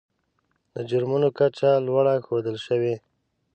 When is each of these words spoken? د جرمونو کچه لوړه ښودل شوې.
د 0.73 0.75
جرمونو 0.89 1.27
کچه 1.37 1.69
لوړه 1.87 2.13
ښودل 2.25 2.57
شوې. 2.65 2.95